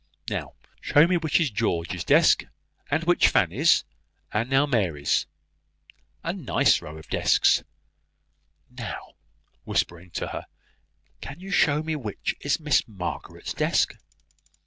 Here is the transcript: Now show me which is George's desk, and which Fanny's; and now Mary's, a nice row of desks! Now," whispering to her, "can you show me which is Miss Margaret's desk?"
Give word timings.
Now 0.31 0.55
show 0.81 1.05
me 1.05 1.17
which 1.17 1.39
is 1.39 1.51
George's 1.51 2.03
desk, 2.03 2.43
and 2.89 3.03
which 3.03 3.27
Fanny's; 3.27 3.83
and 4.33 4.49
now 4.49 4.65
Mary's, 4.65 5.27
a 6.23 6.33
nice 6.33 6.81
row 6.81 6.97
of 6.97 7.07
desks! 7.07 7.63
Now," 8.67 9.13
whispering 9.63 10.09
to 10.17 10.29
her, 10.29 10.47
"can 11.21 11.39
you 11.39 11.51
show 11.51 11.83
me 11.83 11.95
which 11.95 12.35
is 12.39 12.59
Miss 12.59 12.81
Margaret's 12.87 13.53
desk?" 13.53 13.93